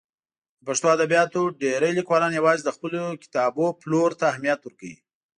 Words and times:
د 0.57 0.59
پښتو 0.67 0.87
ادبیاتو 0.95 1.41
ډېری 1.61 1.91
لیکوالان 1.99 2.31
یوازې 2.39 2.61
د 2.65 2.69
خپلو 2.75 2.99
کتابونو 3.23 3.77
پلور 3.81 4.11
ته 4.19 4.23
اهمیت 4.31 4.59
ورکوي. 4.61 4.95